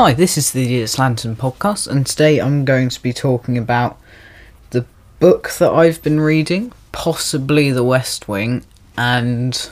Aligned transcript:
Hi, 0.00 0.14
this 0.14 0.38
is 0.38 0.52
the 0.52 0.62
Idiot's 0.62 0.96
Lantern 0.96 1.34
podcast, 1.34 1.88
and 1.88 2.06
today 2.06 2.38
I'm 2.38 2.64
going 2.64 2.88
to 2.88 3.02
be 3.02 3.12
talking 3.12 3.58
about 3.58 3.98
the 4.70 4.86
book 5.18 5.50
that 5.58 5.72
I've 5.72 6.00
been 6.02 6.20
reading, 6.20 6.72
possibly 6.92 7.72
The 7.72 7.82
West 7.82 8.28
Wing, 8.28 8.64
and 8.96 9.70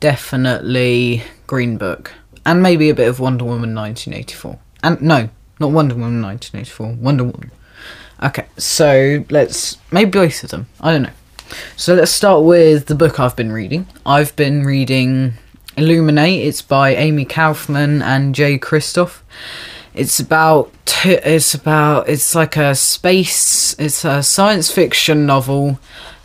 definitely 0.00 1.22
Green 1.46 1.78
Book, 1.78 2.12
and 2.44 2.60
maybe 2.60 2.90
a 2.90 2.94
bit 2.94 3.06
of 3.06 3.20
Wonder 3.20 3.44
Woman 3.44 3.72
1984. 3.72 4.58
And 4.82 5.00
no, 5.00 5.28
not 5.60 5.70
Wonder 5.70 5.94
Woman 5.94 6.20
1984, 6.20 6.94
Wonder 7.00 7.22
Woman. 7.22 7.52
Okay, 8.24 8.46
so 8.56 9.24
let's 9.30 9.78
maybe 9.92 10.10
both 10.10 10.42
of 10.42 10.50
them. 10.50 10.66
I 10.80 10.90
don't 10.90 11.02
know. 11.02 11.10
So 11.76 11.94
let's 11.94 12.10
start 12.10 12.42
with 12.42 12.86
the 12.86 12.96
book 12.96 13.20
I've 13.20 13.36
been 13.36 13.52
reading. 13.52 13.86
I've 14.04 14.34
been 14.34 14.64
reading 14.64 15.34
Illuminae. 15.76 16.44
It's 16.44 16.62
by 16.62 16.94
Amie 16.94 17.24
Kaufman 17.24 18.02
and 18.02 18.34
Jay 18.34 18.58
Kristoff. 18.58 19.20
It's 19.94 20.20
about 20.20 20.72
it's 21.04 21.54
about 21.54 22.08
it's 22.08 22.34
like 22.34 22.56
a 22.56 22.74
space 22.74 23.74
it's 23.78 24.04
a 24.04 24.22
science 24.22 24.70
fiction 24.70 25.26
novel 25.26 25.78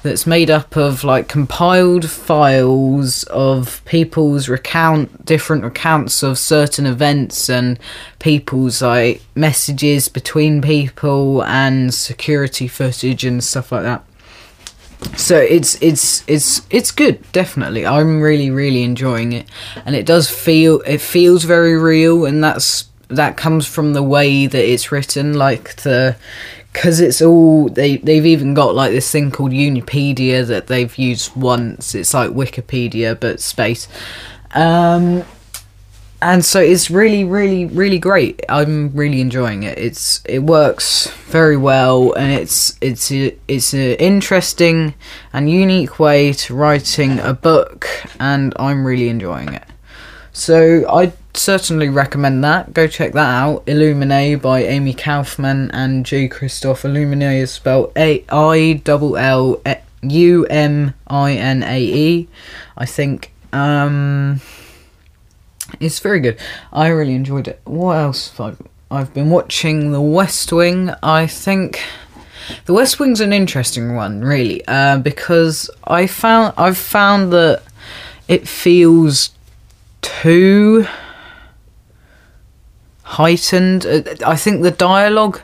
that's 0.04 0.28
made 0.28 0.52
up 0.52 0.76
of 0.76 1.04
like 1.04 1.28
compiled 1.28 2.08
files 2.10 3.24
of 3.24 3.82
people's 3.86 4.48
recount 4.48 5.26
different 5.26 5.66
accounts 5.66 6.22
of 6.22 6.38
certain 6.38 6.86
events 6.86 7.50
and 7.50 7.80
people's 8.20 8.82
like 8.84 9.22
messages 9.34 10.10
between 10.10 10.62
people 10.62 11.44
and 11.46 11.94
security 11.94 12.68
footage 12.68 13.26
and 13.26 13.44
stuff 13.44 13.72
like 13.72 13.84
that 13.84 14.05
so 15.16 15.38
it's 15.38 15.82
it's 15.82 16.24
it's 16.28 16.62
it's 16.70 16.92
good 16.92 17.20
definitely. 17.32 17.86
I'm 17.86 18.22
really 18.22 18.50
really 18.50 18.84
enjoying 18.84 19.34
it. 19.34 19.48
And 19.86 19.96
it 19.96 20.06
does 20.06 20.30
feel 20.30 20.82
it 20.82 21.00
feels 21.00 21.44
very 21.44 21.78
real 21.78 22.26
and 22.26 22.44
that's 22.44 22.90
that 23.08 23.38
comes 23.38 23.68
from 23.68 23.94
the 23.94 24.04
way 24.04 24.48
that 24.48 24.64
it's 24.64 24.92
written 24.92 25.34
like 25.34 25.76
the 25.84 26.16
because 26.74 27.00
it's 27.00 27.22
all 27.22 27.70
they 27.70 27.98
they've 27.98 28.26
even 28.26 28.54
got 28.54 28.76
like 28.76 28.92
this 28.92 29.10
thing 29.10 29.32
called 29.32 29.52
unipedia 29.52 30.46
that 30.46 30.68
they've 30.68 30.98
used 30.98 31.36
once. 31.36 31.96
It's 31.96 32.14
like 32.14 32.32
wikipedia 32.32 33.18
but 33.20 33.40
space. 33.40 33.88
Um 34.52 35.24
and 36.26 36.44
so 36.44 36.60
it's 36.60 36.90
really 36.90 37.24
really 37.24 37.66
really 37.66 38.00
great. 38.00 38.44
I'm 38.50 38.92
really 38.96 39.22
enjoying 39.22 39.62
it. 39.62 39.78
It's 39.78 40.24
it 40.26 40.40
works 40.40 41.08
very 41.28 41.56
well 41.56 42.14
and 42.14 42.32
it's 42.32 42.76
it's 42.82 43.12
a, 43.12 43.38
it's 43.48 43.74
an 43.74 43.94
interesting 44.12 44.96
and 45.34 45.50
unique 45.50 46.00
way 46.00 46.34
to 46.34 46.56
writing 46.56 47.20
a 47.20 47.34
book 47.34 47.88
and 48.20 48.54
i'm 48.58 48.86
really 48.86 49.08
enjoying 49.08 49.54
it. 49.54 49.66
So 50.34 50.90
i 50.90 51.14
certainly 51.36 51.90
recommend 51.90 52.44
that. 52.44 52.74
Go 52.74 52.88
check 52.88 53.14
that 53.14 53.32
out. 53.44 53.64
Illuminae 53.68 54.42
by 54.42 54.64
Amie 54.64 54.96
Kaufman 54.96 55.70
and 55.72 56.06
j. 56.08 56.28
Kristoff 56.28 56.84
Illuminae 56.90 57.42
is 57.42 57.52
spelled 57.52 57.92
a 57.96 58.26
i 58.30 58.82
double 58.84 59.16
l 59.16 59.62
u 60.02 60.46
m 60.48 60.96
i 61.06 61.32
n 61.34 61.62
a 61.62 61.80
e 61.80 62.28
i 62.78 62.86
think. 62.88 63.32
Um 63.54 64.42
it's 65.80 66.00
very 66.00 66.20
good. 66.20 66.38
I 66.72 66.88
really 66.88 67.16
enjoyed 67.16 67.48
it. 67.48 67.62
What 67.66 67.98
else 67.98 68.36
have 68.38 68.60
I, 68.92 69.00
I've 69.00 69.14
been 69.14 69.30
watching 69.30 69.92
The 69.92 70.02
West 70.02 70.52
Wing. 70.52 70.92
I 71.02 71.28
think 71.28 71.82
The 72.66 72.74
West 72.74 73.00
Wing's 73.00 73.22
an 73.22 73.34
interesting 73.34 73.96
one, 73.96 74.22
really, 74.22 74.66
uh, 74.68 75.00
because 75.00 75.70
I 75.84 76.08
found 76.08 76.54
I've 76.58 76.78
found 76.78 77.34
that 77.34 77.64
it 78.28 78.48
feels 78.48 79.32
too 80.02 80.86
heightened. 83.04 83.86
Uh, 83.86 84.02
I 84.26 84.36
think 84.36 84.62
the 84.62 84.72
dialogue, 84.72 85.42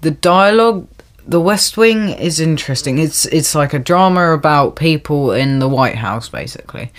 the 0.00 0.10
dialogue 0.10 0.88
the 1.26 1.40
West 1.40 1.76
Wing 1.76 2.10
is 2.10 2.38
interesting. 2.38 2.98
It's 2.98 3.26
it's 3.26 3.54
like 3.54 3.74
a 3.74 3.78
drama 3.78 4.32
about 4.32 4.76
people 4.76 5.32
in 5.32 5.58
the 5.58 5.68
White 5.68 5.96
House, 5.96 6.28
basically. 6.28 6.92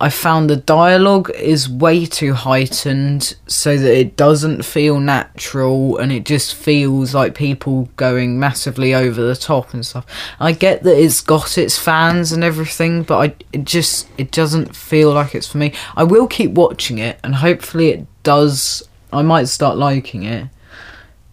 I 0.00 0.08
found 0.08 0.50
the 0.50 0.56
dialogue 0.56 1.30
is 1.34 1.68
way 1.68 2.06
too 2.06 2.34
heightened, 2.34 3.36
so 3.46 3.76
that 3.76 3.94
it 3.94 4.16
doesn't 4.16 4.64
feel 4.64 5.00
natural, 5.00 5.98
and 5.98 6.10
it 6.10 6.24
just 6.24 6.54
feels 6.54 7.14
like 7.14 7.34
people 7.34 7.88
going 7.96 8.38
massively 8.38 8.94
over 8.94 9.20
the 9.20 9.36
top 9.36 9.74
and 9.74 9.84
stuff. 9.84 10.06
I 10.40 10.52
get 10.52 10.82
that 10.84 10.98
it's 10.98 11.20
got 11.20 11.58
its 11.58 11.78
fans 11.78 12.32
and 12.32 12.42
everything, 12.42 13.02
but 13.02 13.18
I 13.18 13.34
it 13.52 13.64
just 13.64 14.08
it 14.16 14.30
doesn't 14.30 14.74
feel 14.74 15.12
like 15.12 15.34
it's 15.34 15.46
for 15.46 15.58
me. 15.58 15.74
I 15.94 16.04
will 16.04 16.26
keep 16.26 16.52
watching 16.52 16.98
it, 16.98 17.20
and 17.22 17.34
hopefully 17.36 17.90
it 17.90 18.06
does. 18.22 18.82
I 19.12 19.22
might 19.22 19.48
start 19.48 19.76
liking 19.76 20.24
it, 20.24 20.48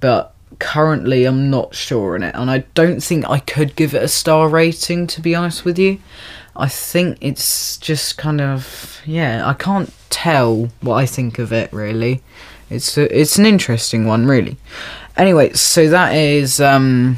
but 0.02 0.36
currently 0.60 1.26
I'm 1.26 1.50
not 1.50 1.76
sure 1.76 2.16
on 2.16 2.24
it, 2.24 2.36
and 2.36 2.50
I 2.50 2.60
don't 2.74 3.02
think 3.02 3.30
I 3.30 3.40
could 3.40 3.76
give 3.76 3.94
it 3.94 4.04
a 4.04 4.08
star 4.08 4.48
rating 4.48 5.08
to 5.08 5.22
be 5.22 5.36
honest 5.36 5.66
with 5.66 5.78
you. 5.80 6.00
I 6.56 6.68
think 6.68 7.18
it's 7.22 7.78
just 7.78 8.18
kind 8.18 8.42
of 8.42 9.02
yeah, 9.06 9.48
I 9.48 9.54
can't 9.54 9.94
tell 10.10 10.70
what 10.82 10.96
I 10.96 11.06
think 11.06 11.40
of 11.40 11.52
it 11.54 11.72
really. 11.72 12.22
It's 12.70 12.98
a, 12.98 13.20
it's 13.20 13.38
an 13.38 13.46
interesting 13.46 14.06
one 14.06 14.26
really. 14.26 14.58
Anyway, 15.18 15.54
so 15.54 15.90
that 15.90 16.14
is 16.16 16.60
um 16.62 17.18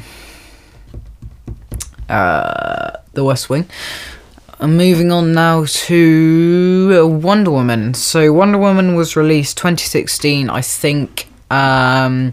uh 2.08 2.92
The 3.12 3.24
West 3.24 3.50
Wing. 3.50 3.68
I'm 4.60 4.76
moving 4.76 5.10
on 5.10 5.32
now 5.32 5.64
to 5.66 7.06
Wonder 7.22 7.50
Woman. 7.50 7.92
So 7.92 8.32
Wonder 8.32 8.56
Woman 8.56 8.94
was 8.94 9.16
released 9.16 9.58
2016, 9.58 10.48
I 10.48 10.60
think 10.60 11.28
um, 11.54 12.32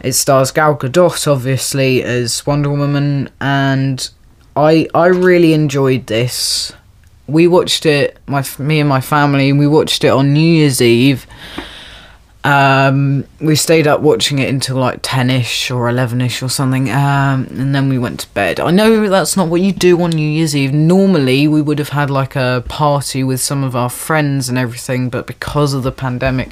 it 0.00 0.12
stars 0.12 0.50
Gal 0.50 0.76
Gadot, 0.76 1.26
obviously, 1.30 2.02
as 2.02 2.46
Wonder 2.46 2.70
Woman, 2.70 3.28
and 3.40 4.08
I 4.56 4.88
I 4.94 5.06
really 5.06 5.52
enjoyed 5.52 6.06
this. 6.06 6.72
We 7.26 7.46
watched 7.46 7.84
it, 7.84 8.18
my 8.26 8.44
me 8.58 8.80
and 8.80 8.88
my 8.88 9.00
family. 9.00 9.52
We 9.52 9.66
watched 9.66 10.04
it 10.04 10.08
on 10.08 10.32
New 10.32 10.40
Year's 10.40 10.80
Eve. 10.80 11.26
Um, 12.44 13.24
we 13.40 13.56
stayed 13.56 13.86
up 13.86 14.02
watching 14.02 14.38
it 14.38 14.50
until 14.50 14.76
like 14.76 14.98
ten 15.02 15.30
ish 15.30 15.70
or 15.70 15.88
eleven 15.88 16.20
ish 16.20 16.42
or 16.42 16.50
something, 16.50 16.90
um, 16.90 17.46
and 17.50 17.74
then 17.74 17.88
we 17.88 17.98
went 17.98 18.20
to 18.20 18.28
bed. 18.34 18.60
I 18.60 18.70
know 18.70 19.08
that's 19.08 19.36
not 19.36 19.48
what 19.48 19.62
you 19.62 19.72
do 19.72 20.00
on 20.02 20.10
New 20.10 20.28
Year's 20.28 20.54
Eve. 20.54 20.74
Normally, 20.74 21.48
we 21.48 21.62
would 21.62 21.78
have 21.78 21.88
had 21.90 22.10
like 22.10 22.36
a 22.36 22.62
party 22.68 23.24
with 23.24 23.40
some 23.40 23.64
of 23.64 23.74
our 23.74 23.88
friends 23.88 24.50
and 24.50 24.58
everything, 24.58 25.08
but 25.08 25.26
because 25.26 25.72
of 25.72 25.84
the 25.84 25.92
pandemic, 25.92 26.50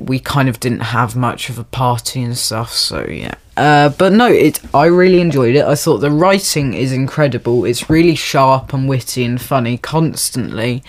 we 0.00 0.18
kind 0.18 0.48
of 0.48 0.58
didn't 0.60 0.80
have 0.80 1.14
much 1.14 1.48
of 1.50 1.58
a 1.58 1.64
party 1.64 2.22
and 2.22 2.36
stuff 2.36 2.72
so 2.72 3.04
yeah. 3.06 3.34
Uh, 3.56 3.90
but 3.90 4.12
no 4.12 4.26
it 4.26 4.60
i 4.74 4.86
really 4.86 5.20
enjoyed 5.20 5.54
it. 5.54 5.64
I 5.64 5.74
thought 5.74 5.98
the 5.98 6.10
writing 6.10 6.74
is 6.74 6.92
incredible. 6.92 7.64
It's 7.64 7.90
really 7.90 8.14
sharp 8.14 8.72
and 8.72 8.88
witty 8.88 9.24
and 9.24 9.40
funny 9.40 9.76
constantly. 9.78 10.82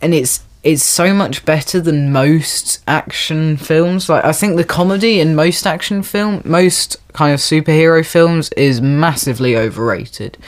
And 0.00 0.14
it's 0.14 0.44
it's 0.62 0.84
so 0.84 1.12
much 1.12 1.44
better 1.44 1.80
than 1.80 2.12
most 2.12 2.82
action 2.86 3.56
films. 3.56 4.08
Like 4.08 4.24
i 4.24 4.32
think 4.32 4.56
the 4.56 4.64
comedy 4.64 5.20
in 5.20 5.34
most 5.34 5.66
action 5.66 6.02
film 6.02 6.42
most 6.44 6.96
kind 7.12 7.34
of 7.34 7.40
superhero 7.40 8.06
films 8.06 8.50
is 8.52 8.80
massively 8.80 9.56
overrated 9.56 10.38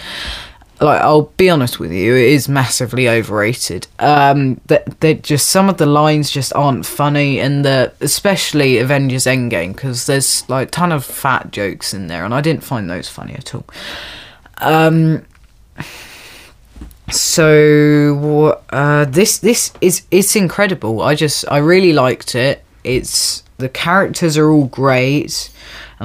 like 0.80 1.00
I'll 1.00 1.32
be 1.36 1.48
honest 1.50 1.78
with 1.78 1.92
you, 1.92 2.14
it 2.14 2.32
is 2.32 2.48
massively 2.48 3.08
overrated. 3.08 3.86
Um, 3.98 4.60
that 4.66 5.00
that 5.00 5.22
just 5.22 5.48
some 5.48 5.68
of 5.68 5.78
the 5.78 5.86
lines 5.86 6.30
just 6.30 6.52
aren't 6.54 6.84
funny, 6.84 7.38
and 7.40 7.64
the 7.64 7.92
especially 8.00 8.78
Avengers 8.78 9.24
Endgame 9.24 9.74
because 9.74 10.06
there's 10.06 10.48
like 10.48 10.68
a 10.68 10.70
ton 10.70 10.92
of 10.92 11.04
fat 11.04 11.50
jokes 11.52 11.94
in 11.94 12.08
there, 12.08 12.24
and 12.24 12.34
I 12.34 12.40
didn't 12.40 12.64
find 12.64 12.90
those 12.90 13.08
funny 13.08 13.34
at 13.34 13.54
all. 13.54 13.64
Um, 14.58 15.24
so 17.10 18.60
uh, 18.70 19.04
this 19.04 19.38
this 19.38 19.72
is 19.80 20.02
it's 20.10 20.34
incredible. 20.34 21.02
I 21.02 21.14
just 21.14 21.44
I 21.50 21.58
really 21.58 21.92
liked 21.92 22.34
it. 22.34 22.64
It's 22.82 23.42
the 23.58 23.68
characters 23.68 24.36
are 24.36 24.50
all 24.50 24.66
great 24.66 25.50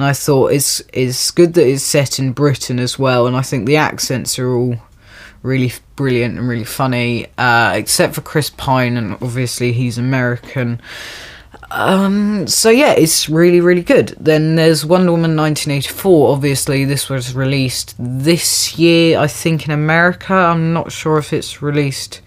and 0.00 0.06
I 0.08 0.14
thought 0.14 0.52
it's 0.52 0.80
it's 0.94 1.30
good 1.30 1.52
that 1.54 1.68
it's 1.68 1.82
set 1.82 2.18
in 2.18 2.32
Britain 2.32 2.78
as 2.78 2.98
well, 2.98 3.26
and 3.26 3.36
I 3.36 3.42
think 3.42 3.66
the 3.66 3.76
accents 3.76 4.38
are 4.38 4.50
all 4.50 4.76
really 5.42 5.74
brilliant 5.94 6.38
and 6.38 6.48
really 6.48 6.64
funny, 6.64 7.26
uh, 7.36 7.74
except 7.74 8.14
for 8.14 8.22
Chris 8.22 8.48
Pine, 8.48 8.96
and 8.96 9.12
obviously 9.20 9.72
he's 9.72 9.98
American. 9.98 10.80
Um, 11.70 12.46
so 12.46 12.70
yeah, 12.70 12.92
it's 12.92 13.28
really 13.28 13.60
really 13.60 13.82
good. 13.82 14.16
Then 14.18 14.56
there's 14.56 14.86
Wonder 14.86 15.12
Woman 15.12 15.36
1984. 15.36 16.32
Obviously, 16.32 16.86
this 16.86 17.10
was 17.10 17.34
released 17.34 17.94
this 17.98 18.78
year, 18.78 19.18
I 19.18 19.26
think, 19.26 19.66
in 19.66 19.70
America. 19.70 20.32
I'm 20.32 20.72
not 20.72 20.92
sure 20.92 21.18
if 21.18 21.34
it's 21.34 21.60
released 21.60 22.22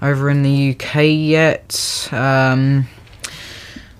over 0.00 0.30
in 0.30 0.44
the 0.44 0.76
UK 0.76 1.02
yet. 1.06 2.08
Um, 2.12 2.86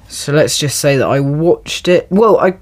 so 0.06 0.32
let's 0.32 0.58
just 0.58 0.78
say 0.78 0.96
that 0.96 1.08
I 1.08 1.18
watched 1.18 1.88
it. 1.88 2.06
Well, 2.08 2.38
I 2.38 2.58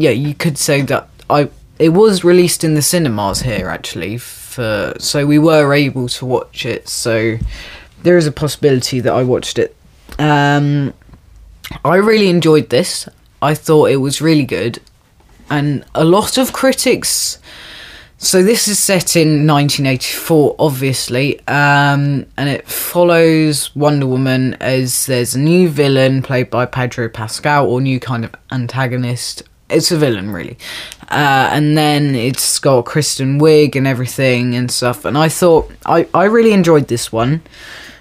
yeah, 0.00 0.10
you 0.10 0.34
could 0.34 0.58
say 0.58 0.82
that 0.82 1.08
I 1.28 1.50
it 1.78 1.90
was 1.90 2.24
released 2.24 2.62
in 2.64 2.74
the 2.74 2.82
cinemas 2.82 3.40
here 3.40 3.68
actually 3.68 4.18
for 4.18 4.94
so 4.98 5.26
we 5.26 5.38
were 5.38 5.72
able 5.72 6.08
to 6.08 6.26
watch 6.26 6.66
it. 6.66 6.88
So 6.88 7.38
there 8.02 8.16
is 8.16 8.26
a 8.26 8.32
possibility 8.32 9.00
that 9.00 9.12
I 9.12 9.22
watched 9.22 9.58
it. 9.58 9.76
Um, 10.18 10.92
I 11.84 11.96
really 11.96 12.28
enjoyed 12.28 12.70
this. 12.70 13.08
I 13.42 13.54
thought 13.54 13.90
it 13.90 13.96
was 13.96 14.20
really 14.20 14.44
good. 14.44 14.80
And 15.50 15.84
a 15.94 16.04
lot 16.04 16.38
of 16.38 16.52
critics. 16.52 17.38
So, 18.22 18.42
this 18.42 18.68
is 18.68 18.78
set 18.78 19.16
in 19.16 19.46
1984, 19.46 20.56
obviously, 20.58 21.38
um, 21.48 22.26
and 22.36 22.50
it 22.50 22.68
follows 22.68 23.74
Wonder 23.74 24.06
Woman 24.06 24.58
as 24.60 25.06
there's 25.06 25.34
a 25.34 25.38
new 25.38 25.70
villain 25.70 26.20
played 26.22 26.50
by 26.50 26.66
Pedro 26.66 27.08
Pascal, 27.08 27.66
or 27.66 27.80
new 27.80 27.98
kind 27.98 28.26
of 28.26 28.34
antagonist. 28.52 29.42
It's 29.70 29.90
a 29.90 29.96
villain, 29.96 30.30
really. 30.30 30.58
Uh, 31.10 31.50
and 31.52 31.76
then 31.76 32.14
it's 32.14 32.58
got 32.58 32.84
Kristen 32.84 33.40
Wiig 33.40 33.76
and 33.76 33.86
everything 33.86 34.54
and 34.54 34.70
stuff. 34.70 35.04
And 35.04 35.16
I 35.18 35.28
thought, 35.28 35.70
I, 35.86 36.06
I 36.14 36.24
really 36.24 36.52
enjoyed 36.52 36.88
this 36.88 37.10
one 37.12 37.42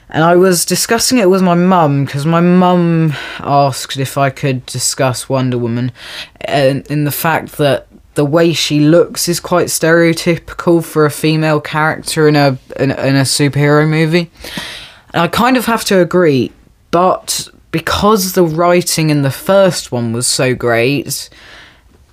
and 0.09 0.23
I 0.23 0.35
was 0.35 0.65
discussing 0.65 1.19
it 1.19 1.29
with 1.29 1.41
my 1.41 1.53
mum 1.53 2.05
because 2.05 2.25
my 2.25 2.41
mum 2.41 3.13
asked 3.39 3.97
if 3.97 4.17
I 4.17 4.31
could 4.31 4.65
discuss 4.65 5.29
Wonder 5.29 5.57
Woman, 5.57 5.91
and 6.41 6.85
in 6.87 7.03
the 7.03 7.11
fact 7.11 7.57
that 7.57 7.87
the 8.15 8.25
way 8.25 8.51
she 8.51 8.79
looks 8.79 9.29
is 9.29 9.39
quite 9.39 9.67
stereotypical 9.67 10.83
for 10.83 11.05
a 11.05 11.11
female 11.11 11.61
character 11.61 12.27
in 12.27 12.35
a 12.35 12.57
in, 12.77 12.91
in 12.91 13.15
a 13.15 13.21
superhero 13.21 13.87
movie. 13.87 14.31
And 15.13 15.21
I 15.21 15.27
kind 15.27 15.57
of 15.57 15.65
have 15.65 15.85
to 15.85 16.01
agree, 16.01 16.51
but 16.89 17.47
because 17.71 18.33
the 18.33 18.43
writing 18.43 19.11
in 19.11 19.21
the 19.21 19.31
first 19.31 19.91
one 19.91 20.11
was 20.11 20.25
so 20.25 20.55
great, 20.55 21.29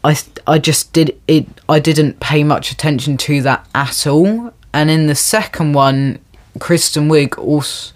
I 0.05 0.17
I 0.47 0.59
just 0.59 0.93
did 0.93 1.19
it. 1.27 1.47
I 1.69 1.79
didn't 1.79 2.21
pay 2.21 2.45
much 2.45 2.71
attention 2.71 3.17
to 3.19 3.43
that 3.43 3.67
at 3.75 4.07
all. 4.07 4.53
And 4.73 4.91
in 4.91 5.07
the 5.07 5.15
second 5.15 5.73
one, 5.73 6.19
Kristen 6.59 7.09
Wiig 7.09 7.39
also 7.39 7.95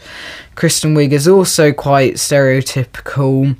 Kristen 0.54 0.94
Wiig 0.94 1.12
is 1.12 1.28
also 1.28 1.72
quite 1.72 2.14
stereotypical 2.14 3.56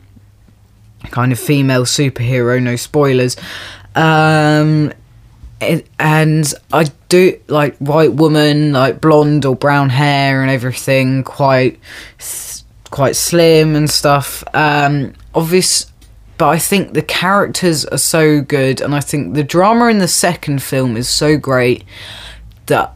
kind 1.11 1.33
of 1.33 1.39
female 1.39 1.85
superhero, 1.85 2.63
no 2.63 2.77
spoilers. 2.77 3.37
Um 3.95 4.93
it, 5.61 5.87
and 5.99 6.53
I 6.73 6.85
do 7.09 7.39
like 7.49 7.77
white 7.79 8.15
woman, 8.15 8.73
like 8.73 9.01
blonde 9.01 9.45
or 9.45 9.55
brown 9.55 9.91
hair 9.91 10.43
and 10.43 10.51
everything, 10.51 11.23
quite 11.23 11.79
quite 12.91 13.17
slim 13.17 13.77
and 13.77 13.89
stuff. 13.89 14.43
Um 14.55 15.13
obvious 15.35 15.90
but 16.41 16.49
I 16.49 16.59
think 16.59 16.95
the 16.95 17.03
characters 17.03 17.85
are 17.85 17.99
so 17.99 18.41
good 18.41 18.81
and 18.81 18.95
I 18.95 19.01
think 19.01 19.35
the 19.35 19.45
drama 19.45 19.89
in 19.89 19.99
the 19.99 20.09
second 20.09 20.63
film 20.63 20.97
is 20.97 21.07
so 21.07 21.37
great 21.37 21.85
that 22.65 22.95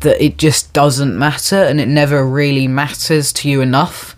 that 0.00 0.20
it 0.20 0.38
just 0.38 0.72
doesn't 0.72 1.16
matter 1.16 1.54
and 1.54 1.80
it 1.80 1.86
never 1.86 2.26
really 2.26 2.66
matters 2.66 3.32
to 3.34 3.48
you 3.48 3.60
enough. 3.60 4.16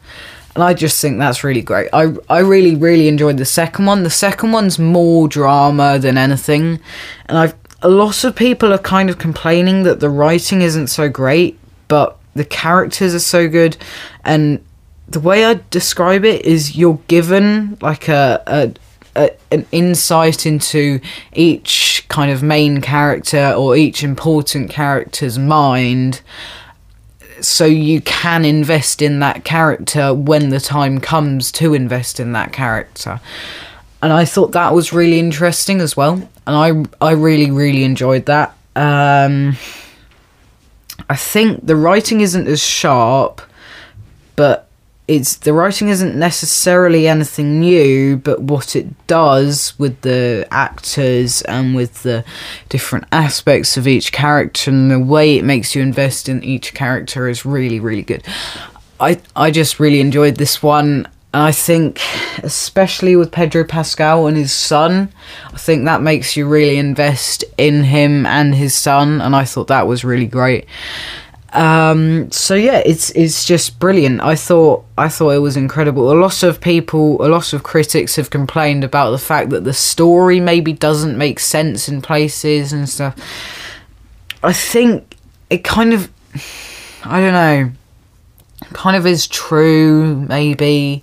And 0.55 0.65
I 0.65 0.73
just 0.73 1.03
think 1.03 1.19
that's 1.19 1.45
really 1.45 1.61
great. 1.61 1.91
I 1.93 2.15
I 2.31 2.39
really 2.39 2.75
really 2.75 3.09
enjoyed 3.09 3.37
the 3.37 3.45
second 3.45 3.85
one. 3.85 4.05
The 4.05 4.09
second 4.27 4.53
one's 4.53 4.79
more 4.79 5.29
drama 5.29 5.99
than 5.99 6.17
anything, 6.17 6.81
and 7.27 7.37
I've 7.37 7.55
a 7.83 7.91
lot 7.91 8.25
of 8.25 8.35
people 8.35 8.73
are 8.73 8.79
kind 8.79 9.11
of 9.11 9.19
complaining 9.19 9.83
that 9.83 10.01
the 10.01 10.09
writing 10.09 10.63
isn't 10.63 10.87
so 10.87 11.11
great, 11.11 11.59
but 11.89 12.17
the 12.35 12.47
characters 12.47 13.15
are 13.15 13.27
so 13.37 13.51
good, 13.51 13.77
and 14.25 14.65
the 15.13 15.21
way 15.21 15.45
I 15.45 15.61
describe 15.71 16.25
it 16.25 16.45
is 16.45 16.77
you're 16.77 17.01
given 17.09 17.79
like 17.81 18.09
a, 18.09 18.43
a 18.47 18.73
a, 19.15 19.31
an 19.51 19.67
insight 19.73 20.47
into 20.47 21.01
each 21.35 22.07
kind 22.09 22.31
of 22.31 22.43
main 22.43 22.81
character 22.81 23.53
or 23.53 23.77
each 23.77 24.03
important 24.03 24.71
character's 24.71 25.39
mind 25.39 26.23
so 27.41 27.65
you 27.65 28.01
can 28.01 28.45
invest 28.45 29.03
in 29.03 29.19
that 29.19 29.45
character 29.45 30.15
when 30.15 30.51
the 30.51 30.61
time 30.61 31.01
comes 31.01 31.51
to 31.53 31.75
invest 31.75 32.21
in 32.21 32.33
that 32.33 32.53
character. 32.53 33.21
And 34.01 34.13
i 34.13 34.25
thought 34.25 34.53
that 34.53 34.75
was 34.75 34.93
really 34.93 35.19
interesting 35.19 35.81
as 35.81 35.97
well 35.97 36.15
and 36.47 36.89
i 37.01 37.07
i 37.07 37.13
really 37.13 37.51
really 37.51 37.85
enjoyed 37.85 38.27
that. 38.27 38.57
Um 38.75 39.57
i 41.11 41.17
think 41.17 41.67
the 41.67 41.77
writing 41.77 42.21
isn't 42.21 42.49
as 42.49 42.63
sharp 42.63 43.43
but 44.35 44.69
it's 45.09 45.37
the 45.37 45.53
writing 45.53 45.89
isn't 45.89 46.15
necessarily 46.17 47.09
anything 47.09 47.61
new, 47.61 48.17
but 48.17 48.41
what 48.43 48.77
it 48.77 49.07
does 49.07 49.77
with 49.79 50.01
the 50.03 50.47
actors 50.51 51.43
and 51.43 51.75
with 51.75 52.03
the 52.05 52.25
different 52.69 53.07
aspects 53.11 53.77
of 53.77 53.89
each 53.89 54.13
character 54.13 54.71
and 54.71 54.91
the 54.91 55.01
way 55.01 55.37
it 55.37 55.45
makes 55.45 55.75
you 55.75 55.83
invest 55.83 56.29
in 56.29 56.43
each 56.45 56.73
character 56.73 57.29
is 57.29 57.45
really, 57.45 57.81
really 57.81 58.03
good. 58.03 58.25
I 59.01 59.21
I 59.35 59.51
just 59.51 59.81
really 59.81 60.01
enjoyed 60.01 60.37
this 60.37 60.63
one. 60.63 61.09
And 61.35 61.43
I 61.43 61.53
think, 61.53 61.99
especially 62.43 63.17
with 63.17 63.33
Pedro 63.33 63.65
Pascal 63.65 64.27
and 64.27 64.37
his 64.37 64.53
son, 64.53 65.11
I 65.53 65.57
think 65.57 65.87
that 65.87 66.03
makes 66.03 66.37
you 66.37 66.47
really 66.47 66.77
invest 66.77 67.43
in 67.57 67.85
him 67.85 68.27
and 68.27 68.55
his 68.55 68.75
son, 68.75 69.23
and 69.23 69.35
I 69.35 69.45
thought 69.47 69.69
that 69.69 69.87
was 69.87 70.05
really 70.05 70.27
great. 70.27 70.67
Um, 71.53 72.31
so 72.33 72.55
yeah, 72.55 72.83
it's 72.85 73.11
it's 73.11 73.45
just 73.45 73.79
brilliant. 73.79 74.23
I 74.23 74.35
thought 74.37 74.85
I 74.97 75.09
thought 75.09 75.31
it 75.31 75.39
was 75.39 75.57
incredible. 75.57 76.11
A 76.11 76.15
lot 76.15 76.43
of 76.43 76.61
people, 76.61 77.25
a 77.25 77.29
lot 77.29 77.53
of 77.53 77.63
critics 77.63 78.17
have 78.17 78.31
complained 78.31 78.85
about 78.85 79.11
the 79.11 79.19
fact 79.19 79.51
that 79.51 79.65
the 79.65 79.75
story 79.75 80.41
maybe 80.41 80.73
doesn't 80.73 81.17
make 81.19 81.39
sense 81.39 81.89
in 81.89 82.01
places 82.01 82.73
and 82.73 82.89
stuff. 82.89 83.15
I 84.43 84.53
think 84.55 85.17
it 85.51 85.63
kind 85.63 85.93
of, 85.93 86.11
I 87.05 87.21
don't 87.21 87.35
know, 87.35 87.71
kind 88.73 88.97
of 88.97 89.07
is 89.07 89.27
true 89.27 90.17
maybe 90.17 91.03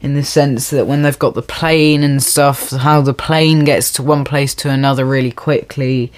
in 0.00 0.12
the 0.12 0.24
sense 0.24 0.68
that 0.68 0.86
when 0.86 1.00
they've 1.00 1.18
got 1.18 1.32
the 1.32 1.40
plane 1.40 2.02
and 2.02 2.22
stuff, 2.22 2.70
how 2.70 3.00
the 3.00 3.14
plane 3.14 3.64
gets 3.64 3.90
to 3.92 4.02
one 4.02 4.22
place 4.22 4.54
to 4.54 4.68
another 4.68 5.06
really 5.06 5.30
quickly 5.30 6.12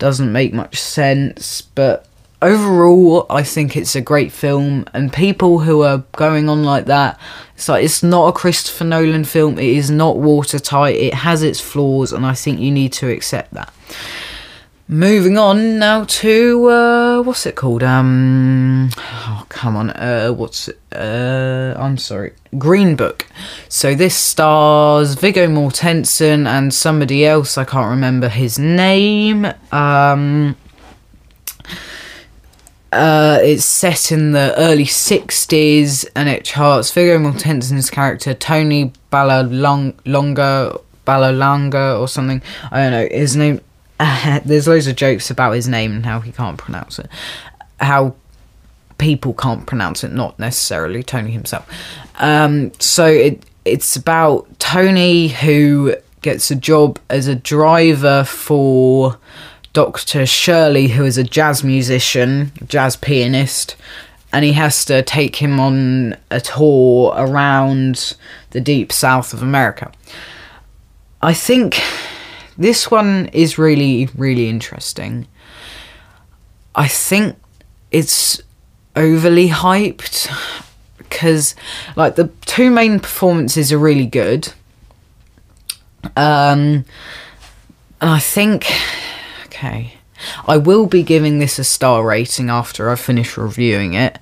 doesn't 0.00 0.32
make 0.32 0.52
much 0.52 0.76
sense, 0.80 1.62
but 1.62 2.07
overall, 2.40 3.26
I 3.30 3.42
think 3.42 3.76
it's 3.76 3.96
a 3.96 4.00
great 4.00 4.32
film, 4.32 4.84
and 4.94 5.12
people 5.12 5.60
who 5.60 5.82
are 5.82 6.04
going 6.12 6.48
on 6.48 6.64
like 6.64 6.86
that, 6.86 7.18
it's 7.54 7.68
like 7.68 7.84
it's 7.84 8.02
not 8.02 8.28
a 8.28 8.32
Christopher 8.32 8.84
Nolan 8.84 9.24
film. 9.24 9.58
It 9.58 9.64
is 9.64 9.90
not 9.90 10.18
watertight. 10.18 10.96
It 10.96 11.14
has 11.14 11.42
its 11.42 11.60
flaws, 11.60 12.12
and 12.12 12.24
I 12.24 12.34
think 12.34 12.60
you 12.60 12.70
need 12.70 12.92
to 12.94 13.08
accept 13.08 13.54
that. 13.54 13.72
Moving 14.90 15.36
on 15.36 15.78
now 15.78 16.04
to 16.04 16.70
uh, 16.70 17.22
what's 17.22 17.44
it 17.44 17.56
called? 17.56 17.82
Um, 17.82 18.88
oh 18.96 19.44
come 19.50 19.76
on, 19.76 19.90
uh, 19.90 20.30
what's 20.30 20.68
it? 20.68 20.78
Uh, 20.90 21.74
I'm 21.76 21.98
sorry, 21.98 22.32
Green 22.56 22.96
Book. 22.96 23.26
So 23.68 23.94
this 23.94 24.16
stars 24.16 25.14
Viggo 25.14 25.46
Mortensen 25.46 26.46
and 26.46 26.72
somebody 26.72 27.26
else. 27.26 27.58
I 27.58 27.64
can't 27.64 27.90
remember 27.90 28.30
his 28.30 28.58
name. 28.58 29.46
Um, 29.72 30.56
uh, 32.92 33.38
it's 33.42 33.64
set 33.64 34.10
in 34.12 34.32
the 34.32 34.54
early 34.56 34.84
60s 34.84 36.06
and 36.14 36.28
it 36.28 36.44
charts 36.44 36.90
Viggo 36.90 37.18
Mortensen's 37.18 37.90
character 37.90 38.34
Tony 38.34 38.92
Ballalonga, 39.12 40.80
Ballalonga 41.06 42.00
or 42.00 42.08
something. 42.08 42.42
I 42.70 42.82
don't 42.82 42.92
know. 42.92 43.08
His 43.10 43.36
name. 43.36 43.60
There's 44.44 44.68
loads 44.68 44.86
of 44.86 44.96
jokes 44.96 45.30
about 45.30 45.52
his 45.52 45.68
name 45.68 45.92
and 45.92 46.06
how 46.06 46.20
he 46.20 46.32
can't 46.32 46.56
pronounce 46.56 46.98
it. 46.98 47.08
How 47.80 48.14
people 48.96 49.34
can't 49.34 49.66
pronounce 49.66 50.04
it, 50.04 50.12
not 50.12 50.38
necessarily 50.38 51.02
Tony 51.02 51.30
himself. 51.30 51.68
Um, 52.16 52.72
so 52.78 53.06
it 53.06 53.44
it's 53.64 53.96
about 53.96 54.58
Tony 54.58 55.28
who 55.28 55.94
gets 56.22 56.50
a 56.50 56.56
job 56.56 56.98
as 57.10 57.26
a 57.26 57.34
driver 57.34 58.24
for 58.24 59.18
Dr. 59.78 60.26
Shirley, 60.26 60.88
who 60.88 61.04
is 61.04 61.18
a 61.18 61.22
jazz 61.22 61.62
musician, 61.62 62.50
jazz 62.66 62.96
pianist, 62.96 63.76
and 64.32 64.44
he 64.44 64.54
has 64.54 64.84
to 64.86 65.04
take 65.04 65.36
him 65.36 65.60
on 65.60 66.16
a 66.32 66.40
tour 66.40 67.14
around 67.16 68.16
the 68.50 68.60
deep 68.60 68.90
south 68.90 69.32
of 69.32 69.40
America. 69.40 69.92
I 71.22 71.32
think 71.32 71.80
this 72.58 72.90
one 72.90 73.26
is 73.32 73.56
really, 73.56 74.08
really 74.16 74.48
interesting. 74.48 75.28
I 76.74 76.88
think 76.88 77.36
it's 77.92 78.42
overly 78.96 79.48
hyped 79.48 80.28
because, 80.96 81.54
like, 81.94 82.16
the 82.16 82.32
two 82.46 82.72
main 82.72 82.98
performances 82.98 83.72
are 83.72 83.78
really 83.78 84.06
good. 84.06 84.52
Um, 86.16 86.84
and 88.00 88.10
I 88.10 88.18
think 88.18 88.66
Okay. 89.58 89.94
I 90.46 90.56
will 90.56 90.86
be 90.86 91.02
giving 91.02 91.40
this 91.40 91.58
a 91.58 91.64
star 91.64 92.04
rating 92.04 92.48
after 92.48 92.90
I 92.90 92.94
finish 92.94 93.36
reviewing 93.36 93.94
it, 93.94 94.18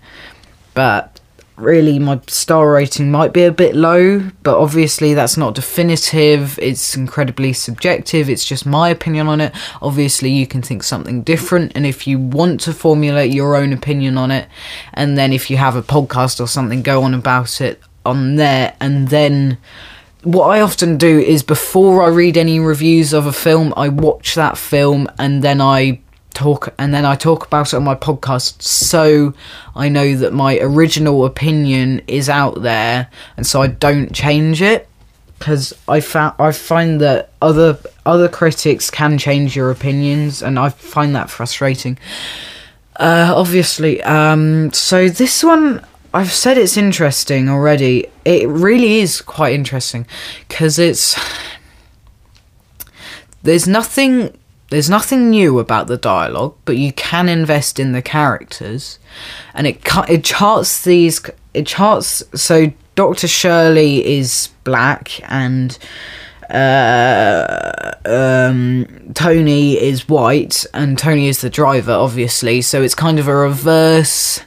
but 0.72 1.20
really 1.56 1.98
my 1.98 2.20
star 2.26 2.70
rating 2.70 3.10
might 3.10 3.32
be 3.32 3.42
a 3.44 3.52
bit 3.52 3.74
low, 3.74 4.30
but 4.42 4.58
obviously 4.58 5.14
that's 5.14 5.36
not 5.36 5.54
definitive, 5.54 6.58
it's 6.58 6.94
incredibly 6.96 7.52
subjective, 7.52 8.28
it's 8.28 8.44
just 8.44 8.66
my 8.66 8.88
opinion 8.88 9.28
on 9.28 9.40
it. 9.40 9.54
Obviously, 9.80 10.30
you 10.30 10.46
can 10.46 10.62
think 10.62 10.82
something 10.82 11.22
different, 11.22 11.72
and 11.74 11.86
if 11.86 12.06
you 12.06 12.18
want 12.18 12.60
to 12.60 12.72
formulate 12.72 13.32
your 13.32 13.56
own 13.56 13.72
opinion 13.72 14.18
on 14.18 14.30
it, 14.30 14.48
and 14.94 15.16
then 15.16 15.32
if 15.32 15.50
you 15.50 15.56
have 15.58 15.76
a 15.76 15.82
podcast 15.82 16.40
or 16.40 16.46
something, 16.48 16.82
go 16.82 17.02
on 17.02 17.14
about 17.14 17.60
it. 17.60 17.80
on 18.06 18.36
there 18.36 18.74
and 18.80 19.08
then 19.08 19.58
what 20.26 20.49
I 20.49 20.61
often 20.61 20.99
do 20.99 21.21
is 21.21 21.45
before 21.45 22.02
I 22.02 22.09
read 22.09 22.37
any 22.37 22.59
reviews 22.59 23.12
of 23.12 23.26
a 23.26 23.33
film, 23.33 23.73
I 23.76 23.88
watch 23.88 24.35
that 24.35 24.59
film 24.59 25.09
and 25.21 25.40
then 25.40 25.61
I 25.61 26.00
talk 26.35 26.75
and 26.78 26.92
then 26.92 27.04
I 27.04 27.14
talk 27.14 27.47
about 27.47 27.73
it 27.73 27.76
on 27.76 27.85
my 27.85 27.95
podcast 27.95 28.61
so 28.61 29.35
I 29.76 29.88
know 29.88 30.16
that 30.16 30.33
my 30.33 30.59
original 30.59 31.25
opinion 31.25 32.02
is 32.09 32.28
out 32.28 32.62
there 32.62 33.09
and 33.37 33.47
so 33.47 33.62
I 33.62 33.68
don't 33.68 34.12
change 34.12 34.61
it 34.61 34.88
because 35.38 35.73
I 35.87 36.00
found 36.00 36.35
I 36.40 36.50
find 36.50 37.00
that 37.00 37.30
other 37.40 37.78
other 38.04 38.28
critics 38.28 38.90
can 38.90 39.18
change 39.18 39.54
your 39.54 39.71
opinions 39.71 40.42
and 40.42 40.59
I 40.59 40.71
find 40.71 41.14
that 41.14 41.30
frustrating. 41.30 41.99
Uh, 42.97 43.33
obviously, 43.33 44.02
um, 44.02 44.73
so 44.73 45.09
this 45.09 45.45
one 45.45 45.87
I've 46.16 46.32
said 46.32 46.56
it's 46.56 46.78
interesting 46.78 47.50
already. 47.50 48.06
It 48.25 48.49
really 48.49 49.00
is 49.00 49.20
quite 49.20 49.52
interesting 49.52 50.06
because 50.49 50.78
it's 50.78 51.14
there's 53.42 53.68
nothing 53.68 54.35
there's 54.70 54.88
nothing 54.88 55.28
new 55.28 55.58
about 55.58 55.88
the 55.88 55.99
dialogue, 55.99 56.54
but 56.64 56.78
you 56.78 56.94
can 56.94 57.28
invest 57.28 57.78
in 57.78 57.92
the 57.92 58.00
characters, 58.00 58.99
and 59.52 59.66
it 59.66 59.82
it 60.08 60.25
charts 60.25 60.85
these 60.85 61.20
it 61.52 61.66
charts. 61.66 62.23
So 62.35 62.73
Doctor 62.94 63.28
Shirley 63.28 64.02
is 64.02 64.49
black 64.64 65.20
and 65.30 65.76
uh, 66.49 67.92
um, 68.06 69.12
Tony 69.12 69.75
is 69.75 70.08
white, 70.08 70.64
and 70.73 70.99
Tony 70.99 71.28
is 71.28 71.42
the 71.42 71.50
driver, 71.50 71.92
obviously. 71.92 72.62
So 72.62 72.80
it's 72.80 72.94
kind 72.94 73.18
of 73.18 73.28
a 73.28 73.37
reverse 73.37 74.40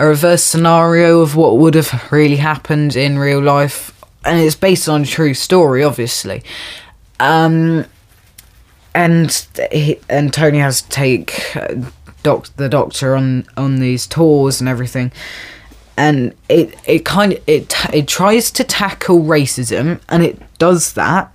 a 0.00 0.06
reverse 0.06 0.42
scenario 0.42 1.20
of 1.20 1.36
what 1.36 1.58
would 1.58 1.74
have 1.74 2.10
really 2.10 2.36
happened 2.36 2.96
in 2.96 3.18
real 3.18 3.42
life, 3.42 3.92
and 4.24 4.40
it's 4.40 4.56
based 4.56 4.88
on 4.88 5.02
a 5.02 5.06
true 5.06 5.34
story, 5.34 5.84
obviously. 5.84 6.42
Um, 7.20 7.84
and 8.94 9.46
and 10.08 10.32
Tony 10.32 10.58
has 10.58 10.80
to 10.80 10.88
take 10.88 11.54
uh, 11.54 11.74
doc, 12.22 12.48
the 12.56 12.70
doctor 12.70 13.14
on 13.14 13.44
on 13.58 13.80
these 13.80 14.06
tours 14.06 14.58
and 14.58 14.70
everything, 14.70 15.12
and 15.98 16.34
it 16.48 16.74
it 16.86 17.04
kind 17.04 17.34
of 17.34 17.42
it 17.46 17.74
it 17.92 18.08
tries 18.08 18.50
to 18.52 18.64
tackle 18.64 19.20
racism, 19.20 20.00
and 20.08 20.22
it 20.22 20.40
does 20.56 20.94
that, 20.94 21.30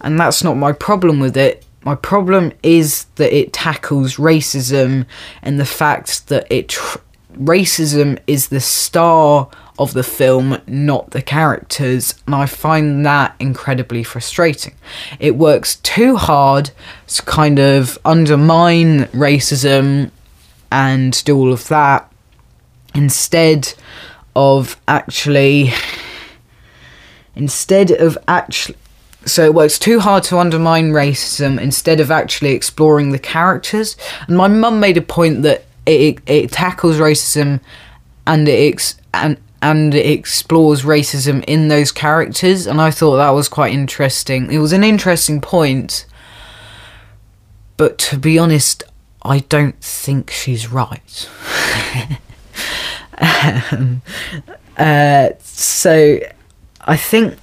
and 0.00 0.20
that's 0.20 0.44
not 0.44 0.54
my 0.54 0.70
problem 0.70 1.18
with 1.18 1.36
it. 1.36 1.66
My 1.82 1.96
problem 1.96 2.52
is 2.62 3.06
that 3.16 3.36
it 3.36 3.52
tackles 3.52 4.18
racism 4.18 5.04
and 5.42 5.58
the 5.58 5.66
fact 5.66 6.28
that 6.28 6.46
it 6.48 6.68
tr- 6.68 6.98
racism 7.38 8.18
is 8.26 8.48
the 8.48 8.60
star 8.60 9.48
of 9.78 9.92
the 9.92 10.02
film, 10.02 10.60
not 10.66 11.10
the 11.10 11.22
characters, 11.22 12.14
and 12.26 12.34
I 12.34 12.46
find 12.46 13.06
that 13.06 13.34
incredibly 13.38 14.02
frustrating. 14.02 14.74
It 15.20 15.36
works 15.36 15.76
too 15.76 16.16
hard 16.16 16.70
to 17.06 17.22
kind 17.22 17.58
of 17.58 17.96
undermine 18.04 19.04
racism 19.06 20.10
and 20.72 21.24
do 21.24 21.36
all 21.36 21.52
of 21.52 21.68
that 21.68 22.12
instead 22.94 23.74
of 24.34 24.80
actually. 24.88 25.72
Instead 27.36 27.92
of 27.92 28.18
actually. 28.26 28.76
So 29.24 29.44
it 29.44 29.54
works 29.54 29.78
too 29.78 30.00
hard 30.00 30.24
to 30.24 30.38
undermine 30.38 30.90
racism 30.90 31.60
instead 31.60 32.00
of 32.00 32.10
actually 32.10 32.50
exploring 32.52 33.12
the 33.12 33.18
characters. 33.18 33.96
And 34.26 34.36
my 34.36 34.48
mum 34.48 34.80
made 34.80 34.96
a 34.96 35.02
point 35.02 35.42
that 35.42 35.64
it, 35.88 36.18
it 36.26 36.52
tackles 36.52 36.96
racism 36.96 37.60
and 38.26 38.48
it 38.48 38.72
ex- 38.72 39.00
and 39.14 39.38
and 39.60 39.94
it 39.94 40.06
explores 40.06 40.82
racism 40.82 41.42
in 41.46 41.68
those 41.68 41.90
characters 41.90 42.66
and 42.66 42.80
I 42.80 42.90
thought 42.90 43.16
that 43.16 43.30
was 43.30 43.48
quite 43.48 43.72
interesting. 43.72 44.52
It 44.52 44.58
was 44.58 44.72
an 44.72 44.84
interesting 44.84 45.40
point. 45.40 46.06
But 47.76 47.98
to 47.98 48.18
be 48.18 48.38
honest, 48.38 48.82
I 49.22 49.40
don't 49.40 49.80
think 49.80 50.30
she's 50.30 50.68
right. 50.68 51.28
um, 53.72 54.02
uh, 54.76 55.30
so 55.40 56.18
I 56.80 56.96
think 56.96 57.36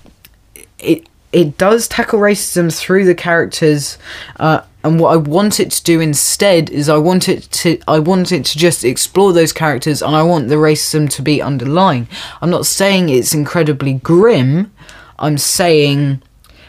it 0.79 1.07
it 1.35 1.57
does 1.57 1.89
tackle 1.89 2.17
racism 2.17 2.73
through 2.73 3.03
the 3.03 3.13
characters 3.13 3.97
uh, 4.37 4.61
and 4.85 5.01
what 5.01 5.11
I 5.11 5.17
want 5.17 5.59
it 5.59 5.69
to 5.71 5.83
do 5.83 5.99
instead 5.99 6.69
is 6.69 6.87
I 6.87 6.97
want 6.97 7.27
it 7.27 7.51
to 7.51 7.77
I 7.89 7.99
want 7.99 8.31
it 8.31 8.45
to 8.45 8.57
just 8.57 8.85
explore 8.85 9.33
those 9.33 9.51
characters 9.51 10.01
and 10.01 10.15
I 10.15 10.23
want 10.23 10.47
the 10.47 10.55
racism 10.55 11.09
to 11.09 11.21
be 11.21 11.41
underlying. 11.41 12.07
I'm 12.41 12.49
not 12.49 12.65
saying 12.65 13.09
it's 13.09 13.33
incredibly 13.33 13.95
grim. 13.95 14.71
I'm 15.19 15.37
saying 15.37 16.21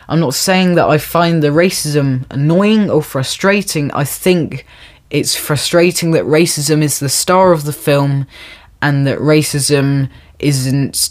I'm 0.09 0.19
not 0.19 0.35
saying 0.35 0.75
that 0.75 0.89
I 0.89 0.99
find 0.99 1.45
the 1.45 1.49
racism 1.49 2.25
annoying 2.29 2.91
or 2.91 3.03
frustrating. 3.03 3.93
I 3.93 4.03
think 4.03 4.67
it's 5.11 5.37
frustrating 5.37 6.11
that 6.11 6.25
racism 6.25 6.83
is 6.83 6.99
the 6.99 7.09
star 7.09 7.53
of 7.53 7.63
the 7.63 7.73
film 7.73 8.27
and 8.83 9.07
that 9.07 9.19
racism 9.21 10.11
isn't 10.41 11.11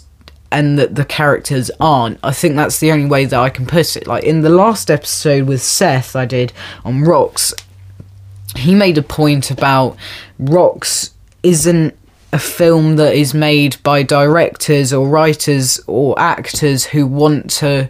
and 0.51 0.77
that 0.79 0.95
the 0.95 1.05
characters 1.05 1.71
aren't. 1.79 2.19
I 2.23 2.31
think 2.31 2.55
that's 2.55 2.79
the 2.79 2.91
only 2.91 3.07
way 3.07 3.25
that 3.25 3.39
I 3.39 3.49
can 3.49 3.65
put 3.65 3.95
it. 3.95 4.07
Like 4.07 4.23
in 4.23 4.41
the 4.41 4.49
last 4.49 4.89
episode 4.89 5.47
with 5.47 5.61
Seth, 5.61 6.15
I 6.15 6.25
did 6.25 6.53
on 6.83 7.03
Rocks, 7.03 7.53
he 8.55 8.73
made 8.73 8.97
a 8.97 9.03
point 9.03 9.51
about 9.51 9.97
Rocks 10.39 11.11
isn't 11.43 11.97
a 12.35 12.39
film 12.39 12.97
that 12.97 13.15
is 13.15 13.33
made 13.33 13.81
by 13.81 14.03
directors 14.03 14.91
or 14.91 15.07
writers 15.07 15.79
or 15.87 16.19
actors 16.19 16.87
who 16.87 17.07
want 17.07 17.49
to 17.49 17.89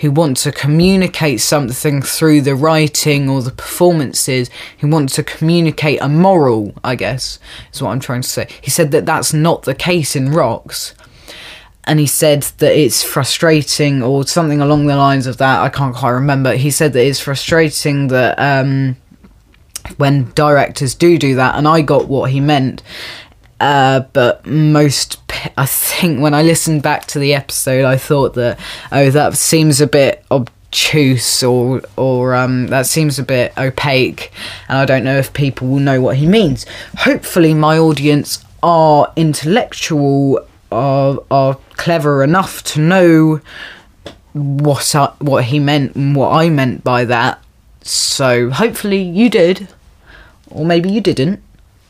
who 0.00 0.10
want 0.10 0.36
to 0.36 0.52
communicate 0.52 1.40
something 1.40 2.02
through 2.02 2.42
the 2.42 2.54
writing 2.54 3.30
or 3.30 3.40
the 3.40 3.50
performances 3.50 4.50
who 4.80 4.88
want 4.88 5.08
to 5.08 5.22
communicate 5.22 5.98
a 6.02 6.08
moral 6.10 6.74
i 6.84 6.94
guess 6.94 7.38
is 7.72 7.80
what 7.80 7.90
i'm 7.90 8.00
trying 8.00 8.20
to 8.20 8.28
say 8.28 8.46
he 8.60 8.70
said 8.70 8.90
that 8.90 9.06
that's 9.06 9.32
not 9.32 9.62
the 9.62 9.74
case 9.74 10.14
in 10.14 10.30
rocks 10.30 10.94
and 11.86 12.00
he 12.00 12.06
said 12.06 12.42
that 12.58 12.76
it's 12.76 13.02
frustrating 13.02 14.02
or 14.02 14.26
something 14.26 14.60
along 14.60 14.86
the 14.86 14.96
lines 14.96 15.26
of 15.26 15.36
that. 15.36 15.60
I 15.60 15.68
can't 15.68 15.94
quite 15.94 16.10
remember. 16.10 16.54
He 16.54 16.70
said 16.70 16.92
that 16.94 17.06
it's 17.06 17.20
frustrating 17.20 18.08
that 18.08 18.38
um, 18.38 18.96
when 19.96 20.32
directors 20.32 20.94
do 20.94 21.16
do 21.16 21.36
that, 21.36 21.54
and 21.54 21.68
I 21.68 21.82
got 21.82 22.08
what 22.08 22.30
he 22.30 22.40
meant. 22.40 22.82
Uh, 23.60 24.00
but 24.12 24.44
most, 24.44 25.20
I 25.56 25.66
think, 25.66 26.20
when 26.20 26.34
I 26.34 26.42
listened 26.42 26.82
back 26.82 27.06
to 27.06 27.18
the 27.18 27.34
episode, 27.34 27.84
I 27.84 27.96
thought 27.96 28.34
that 28.34 28.58
oh, 28.90 29.10
that 29.10 29.36
seems 29.36 29.80
a 29.80 29.86
bit 29.86 30.24
obtuse 30.30 31.42
or 31.42 31.82
or 31.96 32.34
um, 32.34 32.66
that 32.66 32.86
seems 32.86 33.18
a 33.20 33.22
bit 33.22 33.56
opaque, 33.56 34.32
and 34.68 34.76
I 34.76 34.84
don't 34.84 35.04
know 35.04 35.16
if 35.16 35.32
people 35.32 35.68
will 35.68 35.78
know 35.78 36.00
what 36.00 36.16
he 36.16 36.26
means. 36.26 36.66
Hopefully, 36.98 37.54
my 37.54 37.78
audience 37.78 38.44
are 38.62 39.12
intellectual 39.16 40.44
are 40.72 41.18
are 41.30 41.56
clever 41.76 42.22
enough 42.22 42.62
to 42.64 42.80
know 42.80 43.40
what 44.32 44.94
I, 44.94 45.12
what 45.18 45.44
he 45.44 45.58
meant 45.58 45.96
and 45.96 46.14
what 46.14 46.32
I 46.32 46.50
meant 46.50 46.84
by 46.84 47.04
that. 47.06 47.42
So 47.82 48.50
hopefully 48.50 49.00
you 49.00 49.30
did, 49.30 49.68
or 50.50 50.64
maybe 50.64 50.90
you 50.90 51.00
didn't. 51.00 51.42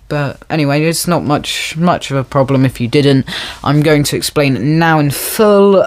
But 0.09 0.41
anyway, 0.49 0.85
it's 0.85 1.09
not 1.09 1.25
much 1.25 1.77
much 1.77 2.13
of 2.13 2.17
a 2.17 2.23
problem 2.23 2.65
if 2.65 2.81
you 2.81 2.87
didn't. 2.87 3.27
I'm 3.65 3.83
going 3.83 4.05
to 4.05 4.17
explain 4.17 4.57
it 4.57 4.63
now 4.63 5.01
in 5.01 5.11
full. 5.11 5.85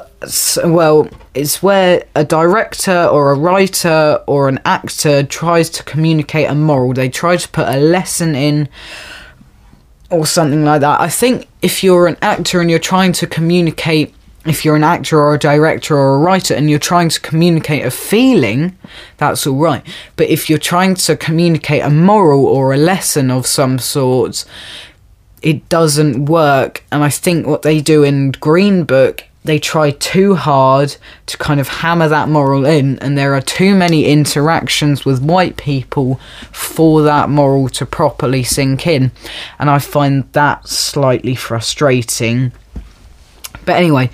Well, 0.65 1.09
it's 1.33 1.63
where 1.63 2.03
a 2.15 2.25
director 2.25 3.05
or 3.05 3.31
a 3.31 3.39
writer 3.39 4.21
or 4.27 4.49
an 4.49 4.59
actor 4.65 5.23
tries 5.23 5.69
to 5.69 5.83
communicate 5.83 6.49
a 6.49 6.55
moral. 6.55 6.93
They 6.93 7.07
try 7.07 7.37
to 7.37 7.47
put 7.47 7.69
a 7.69 7.79
lesson 7.79 8.35
in 8.35 8.67
or 10.09 10.25
something 10.25 10.63
like 10.65 10.81
that. 10.81 10.99
I 10.99 11.09
think 11.09 11.47
if 11.61 11.83
you're 11.83 12.07
an 12.07 12.17
actor 12.21 12.61
and 12.61 12.69
you're 12.69 12.79
trying 12.79 13.11
to 13.13 13.27
communicate, 13.27 14.13
if 14.45 14.65
you're 14.65 14.75
an 14.75 14.83
actor 14.83 15.19
or 15.19 15.35
a 15.35 15.39
director 15.39 15.97
or 15.97 16.15
a 16.15 16.19
writer 16.19 16.53
and 16.53 16.69
you're 16.69 16.79
trying 16.79 17.09
to 17.09 17.19
communicate 17.19 17.85
a 17.85 17.91
feeling, 17.91 18.77
that's 19.17 19.45
all 19.45 19.57
right. 19.57 19.85
But 20.15 20.29
if 20.29 20.49
you're 20.49 20.59
trying 20.59 20.95
to 20.95 21.15
communicate 21.15 21.83
a 21.83 21.89
moral 21.89 22.45
or 22.45 22.73
a 22.73 22.77
lesson 22.77 23.29
of 23.29 23.45
some 23.45 23.77
sort, 23.77 24.45
it 25.41 25.67
doesn't 25.69 26.25
work. 26.25 26.83
And 26.91 27.03
I 27.03 27.09
think 27.09 27.45
what 27.45 27.61
they 27.61 27.81
do 27.81 28.03
in 28.03 28.31
Green 28.31 28.83
Book 28.85 29.23
they 29.43 29.59
try 29.59 29.91
too 29.91 30.35
hard 30.35 30.95
to 31.27 31.37
kind 31.37 31.59
of 31.59 31.67
hammer 31.67 32.07
that 32.09 32.29
moral 32.29 32.65
in, 32.65 32.99
and 32.99 33.17
there 33.17 33.33
are 33.33 33.41
too 33.41 33.73
many 33.73 34.05
interactions 34.05 35.05
with 35.05 35.21
white 35.21 35.57
people 35.57 36.19
for 36.51 37.01
that 37.03 37.29
moral 37.29 37.69
to 37.69 37.85
properly 37.85 38.43
sink 38.43 38.85
in. 38.85 39.11
And 39.57 39.69
I 39.69 39.79
find 39.79 40.31
that 40.33 40.67
slightly 40.67 41.35
frustrating. 41.35 42.51
But 43.65 43.77
anyway, 43.77 44.09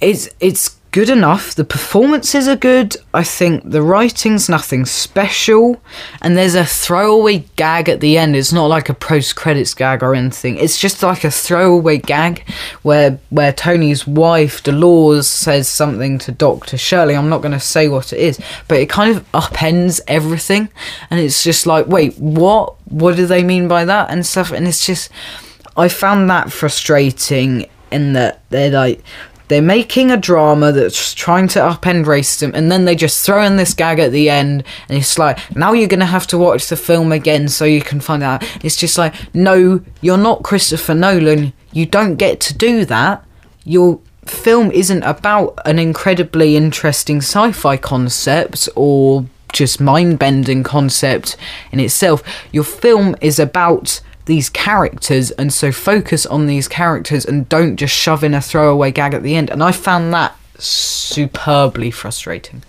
it's 0.00 0.28
it's 0.40 0.76
good 0.92 1.08
enough. 1.08 1.54
The 1.54 1.64
performances 1.64 2.46
are 2.46 2.56
good. 2.56 2.96
I 3.14 3.24
think 3.24 3.68
the 3.68 3.82
writing's 3.82 4.48
nothing 4.48 4.84
special. 4.84 5.82
And 6.20 6.36
there's 6.36 6.54
a 6.54 6.66
throwaway 6.66 7.46
gag 7.56 7.88
at 7.88 8.00
the 8.00 8.18
end. 8.18 8.36
It's 8.36 8.52
not 8.52 8.66
like 8.66 8.90
a 8.90 8.94
post 8.94 9.34
credits 9.34 9.72
gag 9.72 10.02
or 10.02 10.14
anything. 10.14 10.58
It's 10.58 10.78
just 10.78 11.02
like 11.02 11.24
a 11.24 11.30
throwaway 11.30 11.96
gag 11.96 12.46
where 12.82 13.18
where 13.30 13.52
Tony's 13.52 14.06
wife, 14.06 14.62
Dolores, 14.62 15.26
says 15.26 15.66
something 15.66 16.18
to 16.18 16.30
Dr. 16.30 16.76
Shirley. 16.76 17.16
I'm 17.16 17.30
not 17.30 17.40
going 17.40 17.52
to 17.52 17.60
say 17.60 17.88
what 17.88 18.12
it 18.12 18.20
is, 18.20 18.38
but 18.68 18.78
it 18.78 18.90
kind 18.90 19.16
of 19.16 19.32
upends 19.32 20.00
everything. 20.06 20.68
And 21.10 21.18
it's 21.18 21.42
just 21.42 21.66
like, 21.66 21.86
wait, 21.86 22.16
what? 22.18 22.76
What 22.90 23.16
do 23.16 23.24
they 23.24 23.42
mean 23.42 23.66
by 23.66 23.86
that? 23.86 24.10
And 24.10 24.24
stuff. 24.26 24.52
And 24.52 24.68
it's 24.68 24.86
just. 24.86 25.10
I 25.74 25.88
found 25.88 26.28
that 26.28 26.52
frustrating 26.52 27.66
in 27.90 28.14
that 28.14 28.42
they're 28.50 28.70
like 28.70 29.02
they're 29.52 29.62
making 29.62 30.10
a 30.10 30.16
drama 30.16 30.72
that's 30.72 31.12
trying 31.14 31.46
to 31.48 31.58
upend 31.58 32.06
racism, 32.06 32.54
and 32.54 32.72
then 32.72 32.86
they 32.86 32.96
just 32.96 33.24
throw 33.24 33.44
in 33.44 33.56
this 33.56 33.74
gag 33.74 33.98
at 33.98 34.10
the 34.10 34.30
end, 34.30 34.64
and 34.88 34.98
it's 34.98 35.18
like, 35.18 35.38
now 35.54 35.72
you're 35.72 35.88
gonna 35.88 36.06
have 36.06 36.26
to 36.28 36.38
watch 36.38 36.68
the 36.68 36.76
film 36.76 37.12
again 37.12 37.48
so 37.48 37.64
you 37.64 37.82
can 37.82 38.00
find 38.00 38.22
out. 38.22 38.42
It's 38.64 38.76
just 38.76 38.96
like, 38.96 39.14
no, 39.34 39.80
you're 40.00 40.16
not 40.16 40.42
Christopher 40.42 40.94
Nolan. 40.94 41.52
You 41.72 41.86
don't 41.86 42.16
get 42.16 42.40
to 42.40 42.56
do 42.56 42.84
that. 42.86 43.24
Your 43.64 44.00
film 44.24 44.70
isn't 44.70 45.02
about 45.02 45.58
an 45.64 45.78
incredibly 45.78 46.56
interesting 46.56 47.18
sci 47.18 47.52
fi 47.52 47.76
concept 47.76 48.68
or 48.74 49.26
just 49.52 49.80
mind 49.80 50.18
bending 50.18 50.62
concept 50.62 51.36
in 51.70 51.80
itself. 51.80 52.22
Your 52.52 52.64
film 52.64 53.14
is 53.20 53.38
about 53.38 54.00
these 54.26 54.48
characters 54.48 55.30
and 55.32 55.52
so 55.52 55.72
focus 55.72 56.26
on 56.26 56.46
these 56.46 56.68
characters 56.68 57.24
and 57.24 57.48
don't 57.48 57.76
just 57.76 57.94
shove 57.94 58.22
in 58.22 58.34
a 58.34 58.40
throwaway 58.40 58.90
gag 58.90 59.14
at 59.14 59.22
the 59.22 59.34
end. 59.34 59.50
And 59.50 59.62
I 59.62 59.72
found 59.72 60.12
that 60.14 60.36
superbly 60.58 61.90
frustrating. 61.90 62.62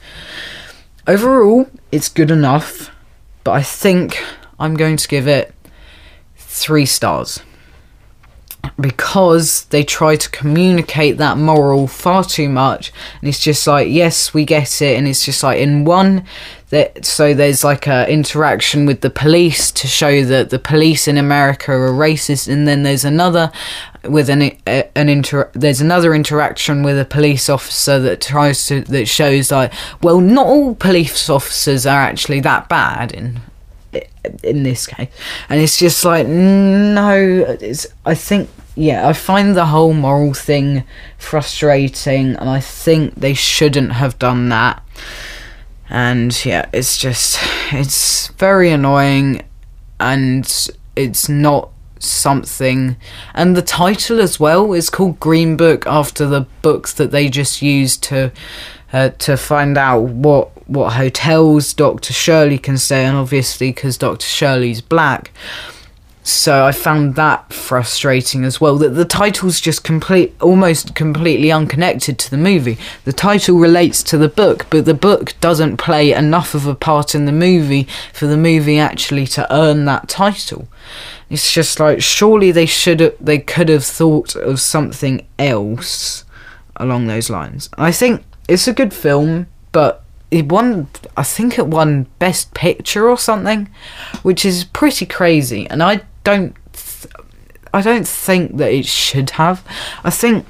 Overall, 1.07 1.69
it's 1.91 2.09
good 2.09 2.31
enough, 2.31 2.89
but 3.43 3.51
I 3.51 3.61
think 3.61 4.23
I'm 4.59 4.75
going 4.75 4.97
to 4.97 5.07
give 5.07 5.27
it 5.27 5.53
three 6.37 6.85
stars 6.85 7.41
because 8.79 9.65
they 9.65 9.83
try 9.83 10.15
to 10.15 10.29
communicate 10.29 11.17
that 11.17 11.37
moral 11.37 11.87
far 11.87 12.23
too 12.23 12.47
much 12.47 12.93
and 13.19 13.27
it's 13.27 13.39
just 13.39 13.67
like 13.67 13.87
yes 13.89 14.33
we 14.33 14.45
get 14.45 14.81
it 14.81 14.97
and 14.97 15.07
it's 15.07 15.25
just 15.25 15.43
like 15.43 15.59
in 15.59 15.83
one 15.83 16.25
so 17.01 17.33
there's 17.33 17.63
like 17.63 17.87
a 17.87 18.09
interaction 18.09 18.85
with 18.85 19.01
the 19.01 19.09
police 19.09 19.71
to 19.71 19.87
show 19.87 20.23
that 20.25 20.49
the 20.49 20.59
police 20.59 21.07
in 21.07 21.17
America 21.17 21.71
are 21.71 21.91
racist, 21.91 22.47
and 22.47 22.67
then 22.67 22.83
there's 22.83 23.05
another 23.05 23.51
with 24.03 24.29
an 24.29 24.57
uh, 24.67 24.83
an 24.95 25.09
inter 25.09 25.49
there's 25.53 25.81
another 25.81 26.13
interaction 26.13 26.83
with 26.83 26.99
a 26.99 27.05
police 27.05 27.49
officer 27.49 27.99
that 27.99 28.21
tries 28.21 28.65
to 28.67 28.81
that 28.81 29.07
shows 29.07 29.51
like 29.51 29.71
well 30.01 30.19
not 30.19 30.45
all 30.45 30.75
police 30.75 31.29
officers 31.29 31.85
are 31.85 32.01
actually 32.01 32.39
that 32.39 32.67
bad 32.67 33.11
in 33.13 33.39
in 34.43 34.63
this 34.63 34.87
case. 34.87 35.09
And 35.49 35.61
it's 35.61 35.77
just 35.77 36.03
like 36.03 36.27
no 36.27 37.15
it's 37.59 37.87
i 38.05 38.15
think 38.15 38.49
yeah 38.75 39.07
i 39.07 39.13
find 39.13 39.55
the 39.55 39.67
whole 39.67 39.93
moral 39.93 40.33
thing 40.33 40.83
frustrating 41.17 42.35
and 42.35 42.49
i 42.49 42.59
think 42.59 43.13
they 43.15 43.33
shouldn't 43.33 43.91
have 43.91 44.17
done 44.17 44.49
that 44.49 44.81
and 45.93 46.43
yeah, 46.43 46.67
it's 46.73 46.97
just 46.97 47.39
it's 47.71 48.27
very 48.29 48.71
annoying, 48.71 49.43
and 49.99 50.69
it's 50.95 51.29
not 51.29 51.69
something 51.99 52.97
and 53.33 53.55
the 53.55 53.61
title 53.61 54.19
as 54.19 54.37
well 54.37 54.73
is 54.73 54.89
called 54.89 55.17
green 55.21 55.55
book 55.55 55.87
after 55.87 56.25
the 56.25 56.41
books 56.61 56.91
that 56.93 57.11
they 57.11 57.29
just 57.29 57.61
used 57.61 58.03
to 58.03 58.29
uh, 58.91 59.07
to 59.07 59.37
find 59.37 59.77
out 59.77 60.01
what 60.01 60.49
what 60.67 60.93
hotels 60.93 61.73
dr 61.73 62.11
shirley 62.11 62.57
can 62.57 62.77
stay 62.77 63.05
in 63.05 63.15
obviously 63.15 63.69
because 63.69 63.97
dr 63.97 64.25
shirley's 64.25 64.81
black 64.81 65.31
so 66.23 66.65
I 66.65 66.71
found 66.71 67.15
that 67.15 67.51
frustrating 67.51 68.45
as 68.45 68.61
well. 68.61 68.77
That 68.77 68.89
the 68.89 69.03
title's 69.03 69.59
just 69.59 69.83
complete, 69.83 70.33
almost 70.41 70.95
completely 70.95 71.51
unconnected 71.51 72.17
to 72.19 72.31
the 72.31 72.37
movie. 72.37 72.77
The 73.03 73.11
title 73.11 73.57
relates 73.57 74.01
to 74.03 74.17
the 74.17 74.29
book, 74.29 74.65
but 74.69 74.85
the 74.85 74.93
book 74.93 75.33
doesn't 75.41 75.77
play 75.77 76.13
enough 76.13 76.55
of 76.55 76.65
a 76.65 76.75
part 76.75 77.13
in 77.13 77.25
the 77.25 77.33
movie 77.33 77.87
for 78.13 78.25
the 78.25 78.37
movie 78.37 78.79
actually 78.79 79.27
to 79.27 79.53
earn 79.53 79.83
that 79.85 80.07
title. 80.07 80.69
It's 81.29 81.51
just 81.51 81.79
like 81.79 82.01
surely 82.01 82.51
they 82.51 82.67
should 82.67 83.17
they 83.19 83.39
could 83.39 83.67
have 83.67 83.83
thought 83.83 84.35
of 84.35 84.61
something 84.61 85.27
else 85.37 86.23
along 86.77 87.07
those 87.07 87.29
lines. 87.29 87.69
I 87.77 87.91
think 87.91 88.23
it's 88.47 88.67
a 88.67 88.73
good 88.73 88.93
film, 88.93 89.47
but 89.73 90.03
it 90.31 90.49
won 90.49 90.87
I 91.17 91.23
think 91.23 91.59
it 91.59 91.67
won 91.67 92.07
best 92.17 92.53
picture 92.53 93.09
or 93.09 93.17
something 93.17 93.69
which 94.23 94.43
is 94.43 94.63
pretty 94.63 95.05
crazy 95.05 95.69
and 95.69 95.83
I 95.83 96.01
don't. 96.23 96.55
Th- 96.73 97.13
I 97.73 97.81
don't 97.81 98.07
think 98.07 98.57
that 98.57 98.71
it 98.71 98.85
should 98.85 99.31
have. 99.31 99.63
I 100.03 100.09
think. 100.09 100.45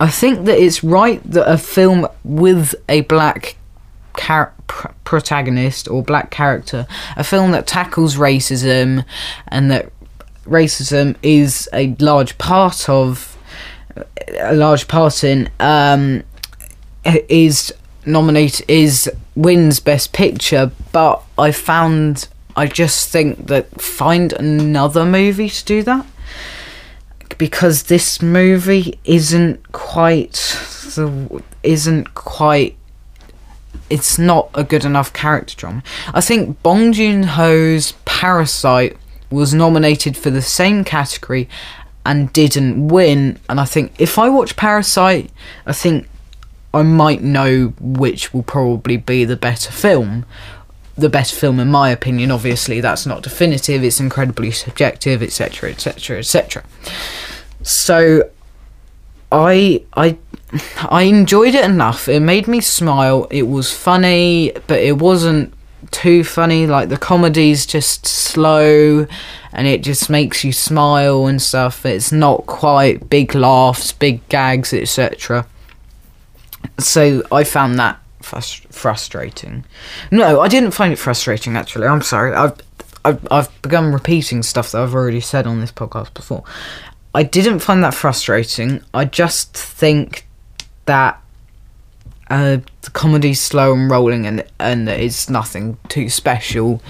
I 0.00 0.08
think 0.10 0.46
that 0.46 0.58
it's 0.58 0.82
right 0.82 1.22
that 1.30 1.48
a 1.50 1.58
film 1.58 2.08
with 2.24 2.74
a 2.88 3.02
black 3.02 3.56
char- 4.16 4.54
pr- 4.66 4.88
protagonist 5.04 5.88
or 5.88 6.02
black 6.02 6.30
character, 6.30 6.86
a 7.16 7.22
film 7.24 7.52
that 7.52 7.66
tackles 7.66 8.16
racism 8.16 9.04
and 9.48 9.70
that 9.70 9.92
racism 10.46 11.16
is 11.22 11.68
a 11.72 11.94
large 12.00 12.36
part 12.38 12.88
of 12.88 13.36
a 14.40 14.54
large 14.54 14.88
part 14.88 15.22
in 15.24 15.48
um, 15.60 16.22
is 17.04 17.72
nominated 18.06 18.64
is 18.68 19.10
wins 19.34 19.80
best 19.80 20.12
picture 20.12 20.70
but 20.92 21.22
i 21.38 21.50
found 21.50 22.28
I 22.56 22.66
just 22.66 23.10
think 23.10 23.46
that 23.48 23.80
find 23.80 24.32
another 24.32 25.04
movie 25.04 25.48
to 25.48 25.64
do 25.64 25.82
that 25.82 26.06
because 27.38 27.84
this 27.84 28.22
movie 28.22 28.98
isn't 29.04 29.72
quite 29.72 30.56
isn't 31.62 32.14
quite 32.14 32.76
it's 33.90 34.18
not 34.18 34.50
a 34.54 34.64
good 34.64 34.84
enough 34.84 35.12
character 35.12 35.56
drama. 35.56 35.82
I 36.12 36.20
think 36.20 36.62
Bong 36.62 36.92
Joon 36.92 37.24
Ho's 37.24 37.92
Parasite 38.04 38.96
was 39.30 39.52
nominated 39.52 40.16
for 40.16 40.30
the 40.30 40.42
same 40.42 40.84
category 40.84 41.48
and 42.06 42.32
didn't 42.32 42.88
win. 42.88 43.38
And 43.48 43.60
I 43.60 43.64
think 43.64 43.92
if 43.98 44.18
I 44.18 44.28
watch 44.28 44.56
Parasite, 44.56 45.30
I 45.66 45.72
think 45.72 46.08
I 46.72 46.82
might 46.82 47.22
know 47.22 47.74
which 47.80 48.32
will 48.32 48.42
probably 48.42 48.96
be 48.96 49.24
the 49.24 49.36
better 49.36 49.70
film 49.70 50.24
the 50.96 51.08
best 51.08 51.34
film 51.34 51.58
in 51.60 51.70
my 51.70 51.90
opinion. 51.90 52.30
Obviously, 52.30 52.80
that's 52.80 53.06
not 53.06 53.22
definitive. 53.22 53.82
It's 53.82 54.00
incredibly 54.00 54.50
subjective, 54.50 55.22
etc., 55.22 55.70
etc., 55.70 56.18
etc. 56.18 56.64
So, 57.62 58.30
I 59.32 59.82
I 59.94 60.16
I 60.88 61.02
enjoyed 61.02 61.54
it 61.54 61.64
enough. 61.64 62.08
It 62.08 62.20
made 62.20 62.46
me 62.46 62.60
smile. 62.60 63.26
It 63.30 63.48
was 63.48 63.72
funny, 63.72 64.52
but 64.66 64.78
it 64.80 64.98
wasn't 64.98 65.52
too 65.90 66.24
funny. 66.24 66.66
Like 66.66 66.88
the 66.88 66.96
comedy's 66.96 67.66
just 67.66 68.06
slow, 68.06 69.06
and 69.52 69.66
it 69.66 69.82
just 69.82 70.08
makes 70.08 70.44
you 70.44 70.52
smile 70.52 71.26
and 71.26 71.42
stuff. 71.42 71.84
It's 71.84 72.12
not 72.12 72.46
quite 72.46 73.10
big 73.10 73.34
laughs, 73.34 73.92
big 73.92 74.26
gags, 74.28 74.72
etc. 74.72 75.46
So 76.78 77.22
I 77.32 77.44
found 77.44 77.78
that 77.78 77.98
frust- 78.24 78.72
frustrating. 78.72 79.64
No, 80.10 80.40
I 80.40 80.48
didn't 80.48 80.72
find 80.72 80.92
it 80.92 80.96
frustrating. 80.96 81.56
Actually, 81.56 81.86
I'm 81.86 82.02
sorry. 82.02 82.32
I've, 82.32 82.56
I've 83.04 83.26
I've 83.30 83.62
begun 83.62 83.92
repeating 83.92 84.42
stuff 84.42 84.72
that 84.72 84.82
I've 84.82 84.94
already 84.94 85.20
said 85.20 85.46
on 85.46 85.60
this 85.60 85.72
podcast 85.72 86.14
before. 86.14 86.44
I 87.14 87.22
didn't 87.22 87.60
find 87.60 87.84
that 87.84 87.94
frustrating. 87.94 88.82
I 88.92 89.04
just 89.04 89.54
think 89.54 90.26
that 90.86 91.20
uh, 92.30 92.58
the 92.82 92.90
comedy's 92.90 93.40
slow 93.40 93.72
and 93.74 93.90
rolling, 93.90 94.26
and 94.26 94.44
and 94.58 94.88
it's 94.88 95.28
nothing 95.30 95.76
too 95.88 96.08
special. 96.08 96.82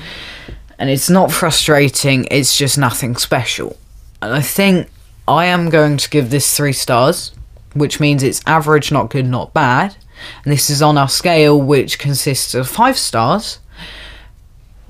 And 0.79 0.91
it's 0.91 1.09
not 1.09 1.31
frustrating. 1.31 2.27
It's 2.31 2.57
just 2.57 2.77
nothing 2.77 3.17
special. 3.17 3.77
And 4.21 4.33
I 4.35 4.41
think 4.41 4.89
I 5.29 5.47
am 5.47 5.71
going 5.71 5.97
to 5.99 6.11
give 6.11 6.31
this 6.31 6.57
three 6.57 6.73
stars, 6.73 7.33
which 7.75 8.01
means 8.01 8.23
it's 8.23 8.43
average, 8.47 8.91
not 8.91 9.11
good, 9.11 9.27
not 9.27 9.55
bad. 9.55 9.97
And 10.45 10.53
this 10.53 10.71
is 10.71 10.83
on 10.83 10.99
our 10.99 11.09
scale, 11.09 11.61
which 11.61 11.99
consists 11.99 12.55
of 12.55 12.69
five 12.69 12.97
stars, 12.99 13.59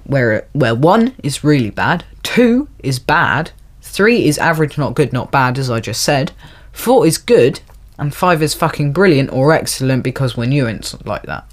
where 0.04 0.46
where 0.52 0.74
one 0.74 1.14
is 1.22 1.44
really 1.44 1.70
bad, 1.70 2.04
two 2.22 2.68
is 2.80 2.98
bad, 2.98 3.52
three 3.80 4.26
is 4.26 4.38
average, 4.38 4.76
not 4.76 4.94
good, 4.94 5.12
not 5.12 5.30
bad, 5.30 5.58
as 5.58 5.70
I 5.70 5.80
just 5.80 6.02
said, 6.02 6.32
four 6.72 7.06
is 7.06 7.18
good, 7.18 7.60
and 7.98 8.14
five 8.14 8.42
is 8.42 8.54
fucking 8.54 8.92
brilliant 8.92 9.32
or 9.32 9.52
excellent 9.52 10.02
because 10.02 10.36
we're 10.36 10.46
nuanced 10.46 11.06
like 11.06 11.22
that. 11.22 11.46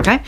Okay, 0.00 0.22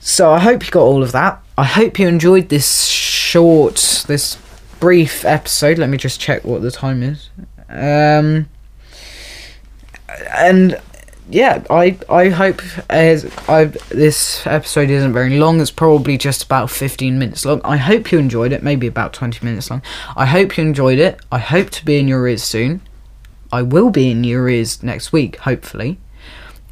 so 0.00 0.32
I 0.32 0.38
hope 0.38 0.64
you 0.64 0.70
got 0.70 0.82
all 0.82 1.02
of 1.02 1.12
that. 1.12 1.42
I 1.56 1.64
hope 1.64 1.98
you 1.98 2.06
enjoyed 2.06 2.48
this 2.48 2.86
short, 2.86 4.04
this 4.06 4.38
brief 4.78 5.24
episode. 5.24 5.78
Let 5.78 5.90
me 5.90 5.98
just 5.98 6.20
check 6.20 6.44
what 6.44 6.62
the 6.62 6.70
time 6.70 7.02
is. 7.02 7.30
Um, 7.68 8.48
and 10.34 10.80
yeah, 11.30 11.62
I 11.68 11.98
I 12.08 12.28
hope 12.30 12.62
as 12.90 13.30
I 13.48 13.66
this 13.90 14.46
episode 14.46 14.90
isn't 14.90 15.12
very 15.12 15.38
long. 15.38 15.60
It's 15.60 15.70
probably 15.70 16.16
just 16.16 16.42
about 16.42 16.70
fifteen 16.70 17.18
minutes 17.18 17.44
long. 17.44 17.60
I 17.64 17.76
hope 17.76 18.10
you 18.10 18.18
enjoyed 18.18 18.52
it. 18.52 18.62
Maybe 18.62 18.86
about 18.86 19.12
twenty 19.12 19.44
minutes 19.44 19.70
long. 19.70 19.82
I 20.16 20.26
hope 20.26 20.56
you 20.56 20.64
enjoyed 20.64 20.98
it. 20.98 21.20
I 21.30 21.38
hope 21.38 21.70
to 21.70 21.84
be 21.84 21.98
in 21.98 22.08
your 22.08 22.26
ears 22.26 22.42
soon. 22.42 22.80
I 23.52 23.62
will 23.62 23.90
be 23.90 24.10
in 24.10 24.24
your 24.24 24.48
ears 24.48 24.82
next 24.82 25.12
week, 25.12 25.36
hopefully. 25.36 25.98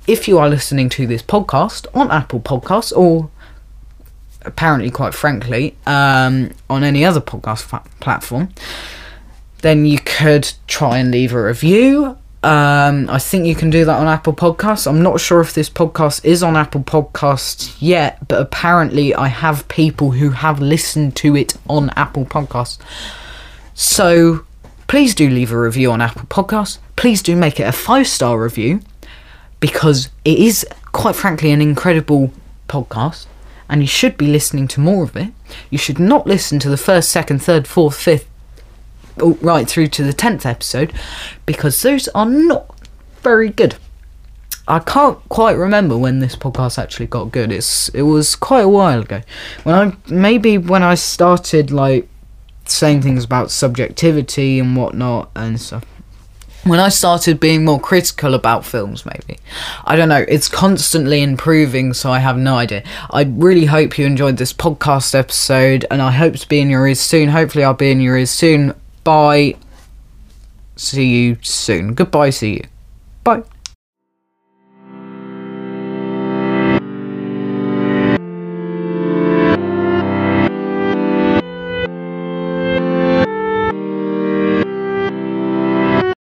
If 0.06 0.28
you 0.28 0.38
are 0.38 0.48
listening 0.48 0.88
to 0.90 1.06
this 1.06 1.22
podcast 1.22 1.86
on 1.94 2.10
Apple 2.10 2.40
Podcasts 2.40 2.96
or 2.96 3.30
apparently, 4.42 4.90
quite 4.90 5.14
frankly, 5.14 5.76
um, 5.86 6.52
on 6.70 6.84
any 6.84 7.04
other 7.04 7.20
podcast 7.20 7.62
fa- 7.62 7.82
platform, 8.00 8.50
then 9.62 9.84
you 9.84 9.98
could 9.98 10.52
try 10.68 10.98
and 10.98 11.10
leave 11.10 11.32
a 11.32 11.42
review. 11.42 12.18
Um, 12.46 13.10
I 13.10 13.18
think 13.18 13.44
you 13.44 13.56
can 13.56 13.70
do 13.70 13.84
that 13.84 13.98
on 13.98 14.06
Apple 14.06 14.32
Podcasts. 14.32 14.86
I'm 14.86 15.02
not 15.02 15.18
sure 15.18 15.40
if 15.40 15.52
this 15.52 15.68
podcast 15.68 16.24
is 16.24 16.44
on 16.44 16.56
Apple 16.56 16.82
Podcasts 16.82 17.76
yet, 17.80 18.28
but 18.28 18.40
apparently 18.40 19.12
I 19.12 19.26
have 19.26 19.66
people 19.66 20.12
who 20.12 20.30
have 20.30 20.60
listened 20.60 21.16
to 21.16 21.34
it 21.34 21.56
on 21.68 21.90
Apple 21.96 22.24
Podcasts. 22.24 22.78
So 23.74 24.44
please 24.86 25.12
do 25.12 25.28
leave 25.28 25.50
a 25.50 25.58
review 25.58 25.90
on 25.90 26.00
Apple 26.00 26.26
Podcasts. 26.26 26.78
Please 26.94 27.20
do 27.20 27.34
make 27.34 27.58
it 27.58 27.64
a 27.64 27.72
five 27.72 28.06
star 28.06 28.40
review 28.40 28.80
because 29.58 30.10
it 30.24 30.38
is, 30.38 30.64
quite 30.92 31.16
frankly, 31.16 31.50
an 31.50 31.60
incredible 31.60 32.30
podcast 32.68 33.26
and 33.68 33.80
you 33.80 33.88
should 33.88 34.16
be 34.16 34.28
listening 34.28 34.68
to 34.68 34.80
more 34.80 35.02
of 35.02 35.16
it. 35.16 35.32
You 35.68 35.78
should 35.78 35.98
not 35.98 36.28
listen 36.28 36.60
to 36.60 36.68
the 36.68 36.76
first, 36.76 37.10
second, 37.10 37.42
third, 37.42 37.66
fourth, 37.66 37.96
fifth, 37.96 38.28
Oh, 39.18 39.38
right 39.40 39.68
through 39.68 39.88
to 39.88 40.04
the 40.04 40.12
10th 40.12 40.44
episode 40.44 40.92
because 41.46 41.80
those 41.82 42.08
are 42.08 42.26
not 42.26 42.74
very 43.22 43.48
good. 43.48 43.76
I 44.68 44.80
can't 44.80 45.18
quite 45.28 45.56
remember 45.56 45.96
when 45.96 46.18
this 46.18 46.34
podcast 46.34 46.78
actually 46.78 47.06
got 47.06 47.30
good. 47.30 47.52
It's 47.52 47.88
it 47.90 48.02
was 48.02 48.34
quite 48.34 48.62
a 48.62 48.68
while 48.68 49.02
ago. 49.02 49.22
When 49.62 49.74
I 49.74 49.96
maybe 50.12 50.58
when 50.58 50.82
I 50.82 50.96
started 50.96 51.70
like 51.70 52.08
saying 52.64 53.02
things 53.02 53.24
about 53.24 53.50
subjectivity 53.50 54.58
and 54.58 54.76
whatnot 54.76 55.30
and 55.36 55.60
stuff. 55.60 55.84
When 56.64 56.80
I 56.80 56.88
started 56.88 57.38
being 57.38 57.64
more 57.64 57.78
critical 57.78 58.34
about 58.34 58.64
films, 58.64 59.06
maybe. 59.06 59.38
I 59.84 59.94
don't 59.94 60.08
know. 60.08 60.24
It's 60.26 60.48
constantly 60.48 61.22
improving, 61.22 61.94
so 61.94 62.10
I 62.10 62.18
have 62.18 62.36
no 62.36 62.56
idea. 62.56 62.82
I 63.10 63.22
really 63.22 63.66
hope 63.66 63.96
you 63.98 64.04
enjoyed 64.04 64.36
this 64.36 64.52
podcast 64.52 65.14
episode, 65.14 65.86
and 65.92 66.02
I 66.02 66.10
hope 66.10 66.34
to 66.34 66.48
be 66.48 66.58
in 66.58 66.68
your 66.68 66.88
ears 66.88 66.98
soon. 66.98 67.28
Hopefully, 67.28 67.62
I'll 67.62 67.74
be 67.74 67.92
in 67.92 68.00
your 68.00 68.18
ears 68.18 68.30
soon. 68.30 68.74
Bye. 69.06 69.54
See 70.74 71.06
you 71.06 71.38
soon. 71.40 71.94
Goodbye. 71.94 72.30
See 72.30 72.54
you. 72.54 72.64
Bye. 73.22 73.44